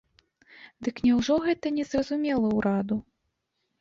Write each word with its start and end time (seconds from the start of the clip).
Дык 0.87 0.95
няўжо 1.07 1.37
гэта 1.45 1.73
не 1.77 1.83
зразумела 1.93 2.47
ўраду? 2.59 2.95